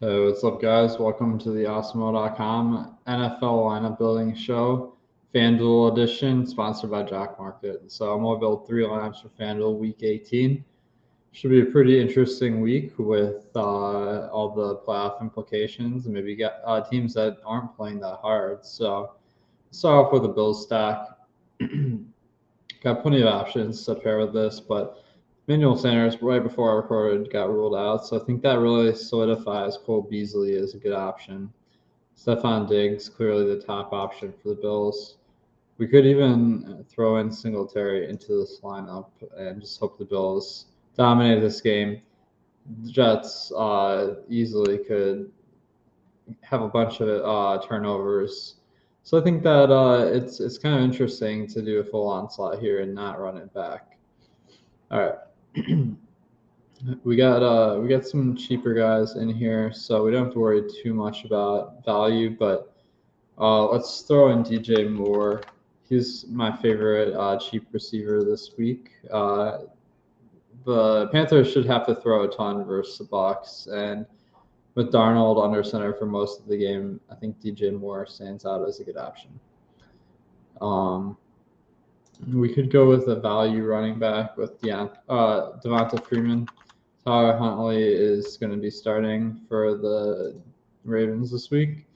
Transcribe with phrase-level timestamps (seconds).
[0.00, 0.98] Hey, what's up, guys?
[0.98, 4.96] Welcome to the Awesemo.com NFL lineup building show,
[5.32, 7.92] FanDuel edition, sponsored by Jock MKT.
[7.92, 10.64] So I'm gonna build three lineups for FanDuel Week 18.
[11.30, 16.60] Should be a pretty interesting week with uh, all the playoff implications and maybe get
[16.66, 18.66] uh, teams that aren't playing that hard.
[18.66, 19.12] So
[19.70, 21.06] start off with the Bills stack.
[22.82, 25.03] Got plenty of options to pair with this, but
[25.46, 28.06] Manuel Sanders, right before I recorded, got ruled out.
[28.06, 31.52] So I think that really solidifies Cole Beasley as a good option.
[32.16, 35.18] Stefon Diggs, clearly the top option for the Bills.
[35.76, 40.66] We could even throw in Singletary into this lineup and just hope the Bills
[40.96, 42.00] dominate this game.
[42.82, 45.30] The Jets uh, easily could
[46.40, 48.54] have a bunch of uh, turnovers.
[49.02, 52.60] So I think that uh, it's it's kind of interesting to do a full onslaught
[52.60, 53.98] here and not run it back.
[54.90, 55.14] All right.
[57.04, 60.38] we got uh we got some cheaper guys in here, so we don't have to
[60.38, 62.36] worry too much about value.
[62.36, 62.74] But
[63.38, 65.42] uh, let's throw in DJ Moore.
[65.88, 68.90] He's my favorite uh, cheap receiver this week.
[69.12, 69.58] Uh,
[70.64, 74.06] the Panthers should have to throw a ton versus the Bucs, and
[74.74, 78.66] with Darnold under center for most of the game, I think DJ Moore stands out
[78.66, 79.38] as a good option.
[80.60, 81.16] Um,
[82.32, 86.48] we could go with a value running back with yeah, uh, Devonta Freeman.
[87.04, 90.40] Tyler Huntley is going to be starting for the
[90.84, 91.86] Ravens this week,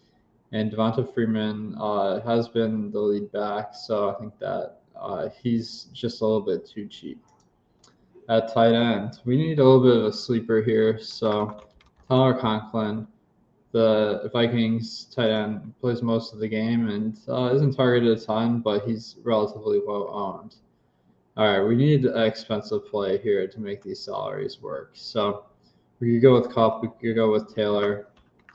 [0.52, 5.86] and Devonta Freeman uh, has been the lead back, so I think that uh, he's
[5.92, 7.22] just a little bit too cheap.
[8.28, 11.64] At tight end, we need a little bit of a sleeper here, so
[12.08, 13.06] Tyler Conklin
[13.72, 18.60] the Vikings tight end plays most of the game and uh, isn't targeted a ton,
[18.60, 20.56] but he's relatively well owned.
[21.36, 24.90] All right, we need an expensive play here to make these salaries work.
[24.94, 25.44] So
[26.00, 28.08] we could go with Kupp, we could go with Taylor.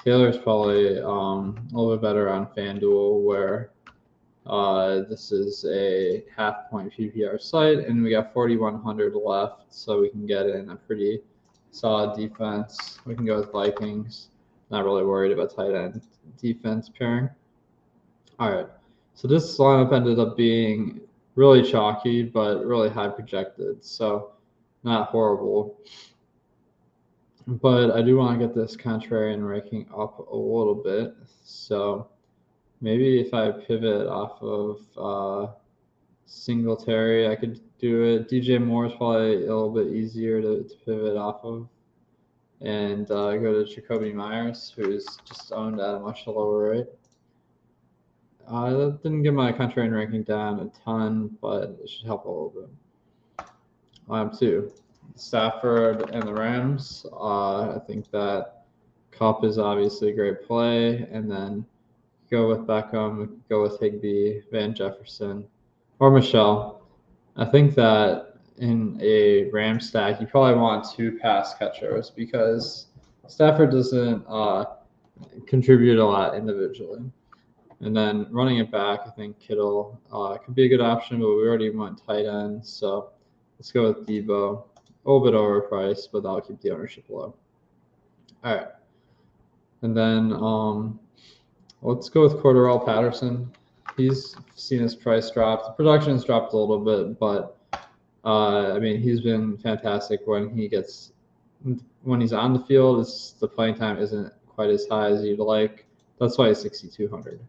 [0.04, 3.72] Taylor's probably um, a little bit better on FanDuel, where
[4.46, 10.10] uh, this is a half point PPR site, and we got 4,100 left, so we
[10.10, 11.22] can get in a pretty
[11.72, 13.00] solid defense.
[13.06, 14.30] We can go with Vikings.
[14.74, 16.02] Not really worried about tight end
[16.42, 17.30] defense pairing.
[18.40, 18.66] All right.
[19.14, 21.00] So this lineup ended up being
[21.36, 23.86] really chalky, but really high projected.
[23.86, 24.32] So
[24.82, 25.78] not horrible.
[27.46, 31.14] But I do want to get this contrarian ranking up a little bit.
[31.44, 32.08] So
[32.82, 35.52] maybe if I pivot off of uh,
[36.26, 38.28] Singletary, I could do it.
[38.28, 41.68] DJ Moore is probably a little bit easier to, to pivot off of
[42.64, 46.88] and uh, go to Jakobi Meyers, who's just owned at a much lower rate.
[48.48, 52.30] Uh, that didn't get my contrarian ranking down a ton, but it should help a
[52.30, 52.50] little
[53.38, 53.48] bit.
[54.10, 54.72] Um, two,
[55.16, 57.06] Stafford and the Rams.
[57.12, 58.66] Uh, I think that
[59.12, 61.66] Kupp is obviously a great play, and then
[62.32, 65.46] go with Beckham, go with Higbee, Van Jefferson,
[66.00, 66.82] or Michel.
[67.36, 72.88] I think that in a Ram stack, you probably want two pass catchers because
[73.28, 74.66] Stafford doesn't uh,
[75.48, 77.02] contribute a lot individually.
[77.80, 81.36] And then running it back, I think Kittle uh, could be a good option, but
[81.36, 83.10] we already went tight end, so
[83.60, 84.64] let's go with Deebo.
[85.06, 87.36] A little bit overpriced, but that'll keep the ownership low.
[88.44, 88.68] All right.
[89.82, 90.98] And then um,
[91.82, 93.52] let's go with Cordarrelle Patterson.
[93.98, 95.66] He's seen his price drop.
[95.66, 97.58] The production's dropped a little bit, but
[98.26, 101.12] uh, I mean, he's been fantastic when he gets
[102.04, 103.06] when he's on the field.
[103.40, 105.86] The playing time isn't quite as high as you'd like.
[106.20, 107.40] That's why he's 6,200.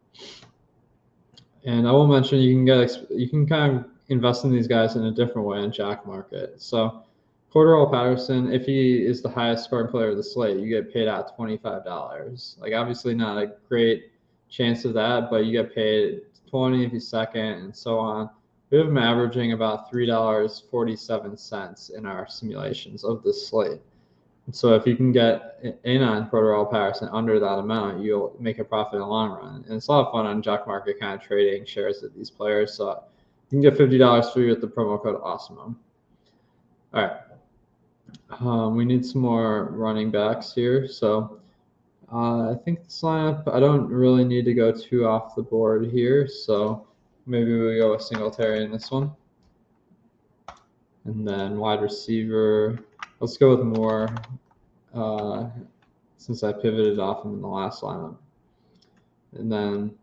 [1.65, 4.97] And I will mention you can get you can kind of invest in these guys
[4.97, 6.61] in a different way on Jock MKT.
[6.61, 7.05] So
[7.53, 11.07] Cordarrelle Patterson, if he is the highest scoring player of the slate, you get paid
[11.07, 12.61] out $25.
[12.61, 14.11] Like obviously not a great
[14.51, 18.29] chance of that, but you get paid 20 if he's second and so on
[18.75, 23.81] we have them averaging about $3.47 in our simulations of this slate.
[24.51, 28.65] So if you can get in on Cordarrelle Patterson under that amount, you'll make a
[28.65, 29.65] profit in the long run.
[29.69, 32.31] And it's a lot of fun on Jock MKT kind of trading shares of these
[32.31, 32.75] players.
[32.75, 33.05] So
[33.51, 35.77] you can get $50 free with the promo code AWESEMO.
[36.95, 37.13] All right.
[38.41, 40.89] Um, we need some more running backs here.
[40.89, 41.39] So
[42.13, 45.93] uh, I think this lineup, I don't really need to go too off the board
[45.93, 46.27] here.
[46.27, 46.89] So
[47.27, 49.11] Maybe we go with Singletary in this one.
[51.05, 52.79] And then wide receiver,
[53.21, 54.15] let's go with Moore
[54.95, 55.49] uh,
[56.19, 58.17] since I pivoted off him in the last lineup.
[59.37, 59.95] And then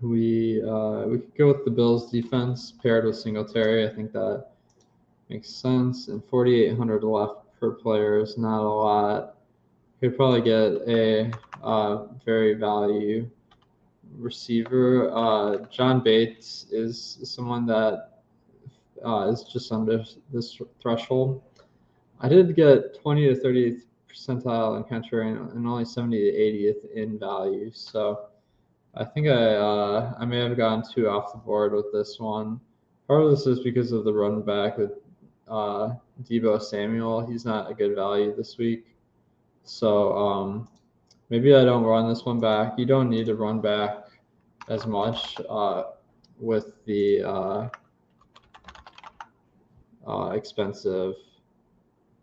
[0.00, 3.88] we uh, we could go with the Bills defense paired with Singletary.
[3.88, 4.48] I think that
[5.28, 6.08] makes sense.
[6.08, 9.36] And 4,800 left per player is not a lot.
[10.00, 11.30] could probably get a
[11.62, 13.28] uh, very value
[14.18, 15.10] receiver.
[15.14, 18.22] Uh, John Bates is someone that
[19.04, 21.42] uh, is just under this threshold.
[22.20, 27.18] I did get 20 to 30th percentile in contrarian and only 70 to 80th in
[27.18, 27.70] value.
[27.72, 28.26] So
[28.94, 32.60] I think I uh, I may have gone too off the board with this one.
[33.06, 34.92] Part of this is because of the run back with
[35.48, 37.26] uh, Deebo Samuel.
[37.26, 38.86] He's not a good value this week.
[39.64, 40.68] So um,
[41.28, 42.78] maybe I don't run this one back.
[42.78, 44.05] You don't need to run back
[44.68, 45.84] as much uh,
[46.38, 47.68] with the uh,
[50.06, 51.14] uh, expensive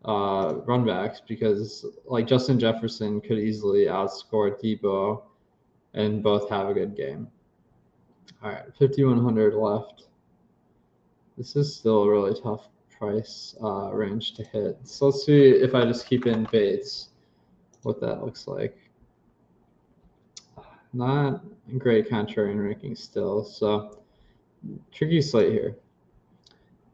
[0.06, 5.24] uh, runbacks because like Justin Jefferson could easily outscore Deebo
[5.94, 7.28] and both have a good game.
[8.44, 10.04] All right, 5,100 left.
[11.38, 14.78] This is still a really tough price uh, range to hit.
[14.84, 17.10] So let's see if I just keep in Bates,
[17.84, 18.78] what that looks like.
[20.94, 21.44] Not
[21.80, 23.98] great contrarian ranking still, so
[24.92, 25.76] tricky slate here.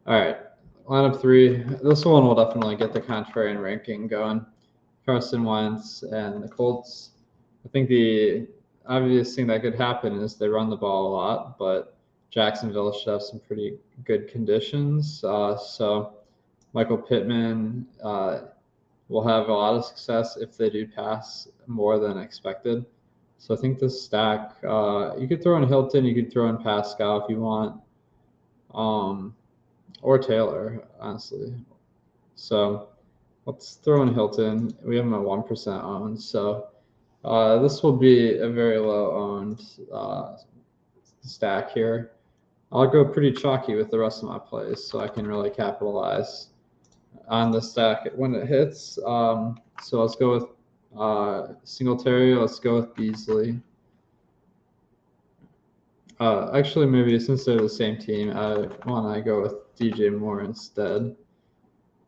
[0.08, 0.38] All right,
[0.88, 1.64] lineup three.
[1.84, 4.46] This one will definitely get the contrarian ranking going.
[5.06, 7.12] Carson Wentz and the Colts.
[7.66, 8.48] I think the
[8.86, 11.98] obvious thing that could happen is they run the ball a lot, but
[12.30, 15.24] Jacksonville should have some pretty good conditions.
[15.24, 16.14] Uh, so
[16.74, 18.42] Michael Pittman uh,
[19.10, 22.86] will have a lot of success if they do pass more than expected.
[23.40, 26.58] So I think this stack, uh, you could throw in Hilton, you could throw in
[26.58, 27.82] Pascal if you want,
[28.76, 29.34] um,
[30.02, 31.56] or Taylor, honestly.
[32.36, 32.90] So
[33.46, 34.78] let's throw in Hilton.
[34.84, 36.22] We have him at 1% owned.
[36.22, 36.68] So
[37.24, 40.36] uh, this will be a very low owned uh,
[41.22, 42.12] stack here.
[42.74, 46.50] I'll go pretty chalky with the rest of my plays so I can really capitalize
[47.30, 49.00] on the stack when it hits.
[49.06, 50.46] Um, so let's go with
[50.98, 52.36] uh, Singletary.
[52.36, 53.60] Let's go with Beasley.
[56.20, 60.42] Uh, actually, maybe since they're the same team, I want to go with DJ Moore
[60.42, 61.16] instead.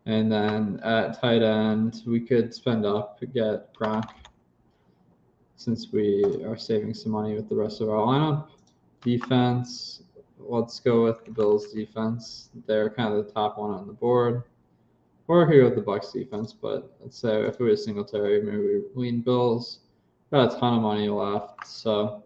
[0.06, 4.10] And then at tight end, we could spend up get Gronk
[5.56, 8.48] since we are saving some money with the rest of our lineup.
[9.02, 10.02] Defense,
[10.40, 12.50] let's go with the Bills defense.
[12.66, 14.44] They're kind of the top one on the board.
[15.32, 18.82] Or go with the Bucs defense, but let's say if it was Singletary, maybe we
[18.96, 19.80] lean Bills.
[20.30, 22.22] Got a ton of money left, so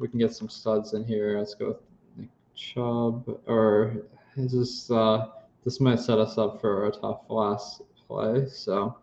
[0.00, 1.38] we can get some studs in here.
[1.38, 1.76] Let's go with
[2.16, 3.98] Nick Chubb, or
[4.36, 5.28] is this uh,
[5.64, 8.48] this might set us up for a tough last play.
[8.48, 8.96] So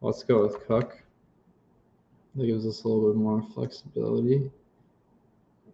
[0.00, 1.00] let's go with Cook.
[2.34, 4.50] That gives us a little bit more flexibility.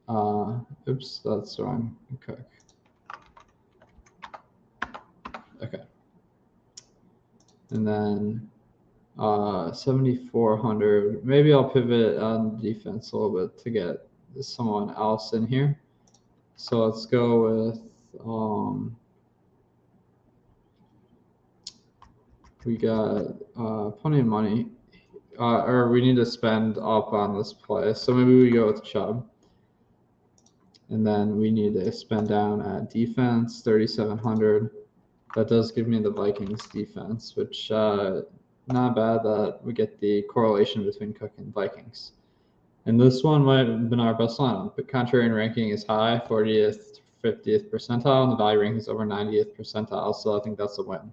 [0.06, 1.96] Uh, oops, that's wrong.
[2.20, 2.40] Cook.
[5.62, 5.80] Okay.
[7.70, 8.50] And then
[9.18, 11.24] uh, 7,400.
[11.24, 14.08] Maybe I'll pivot on defense a little bit to get
[14.40, 15.78] someone else in here.
[16.56, 17.80] So let's go with
[18.24, 18.96] um,
[22.64, 23.26] we got
[23.58, 24.66] uh, plenty of money,
[25.38, 27.94] uh, or we need to spend up on this play.
[27.94, 29.26] So maybe we go with Chubb.
[30.90, 34.70] And then we need to spend down at defense, 3,700.
[35.34, 38.22] That does give me the Vikings defense, which uh,
[38.66, 42.12] not bad that we get the correlation between Cook and Vikings.
[42.86, 47.00] And this one might have been our best line, but contrarian ranking is high, 40th,
[47.22, 50.14] 50th percentile, and the value ranking is over 90th percentile.
[50.14, 51.12] So I think that's a win.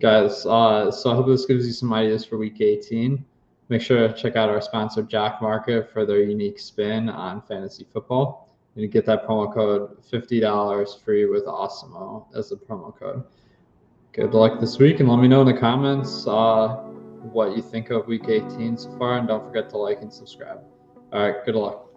[0.00, 3.24] Guys, uh, so I hope this gives you some ideas for week 18.
[3.68, 7.86] Make sure to check out our sponsor, Jock MKT, for their unique spin on fantasy
[7.92, 8.49] football.
[8.80, 13.24] And get that promo code $50 free with Awesemo as the promo code.
[14.12, 16.76] Good luck this week, and let me know in the comments uh,
[17.32, 19.18] what you think of week 18 so far.
[19.18, 20.60] And don't forget to like and subscribe.
[21.12, 21.89] All right, good luck.